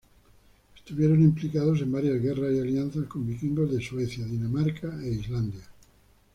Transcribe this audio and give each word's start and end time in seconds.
Estuvieron 0.75 1.21
implicados 1.21 1.79
en 1.81 1.91
varias 1.91 2.19
guerras 2.19 2.51
y 2.55 2.59
alianzas 2.59 3.05
con 3.05 3.27
vikingos 3.27 3.69
de 3.71 3.83
Suecia, 3.83 4.25
Dinamarca 4.25 4.99
e 5.03 5.09
Islandia. 5.13 5.61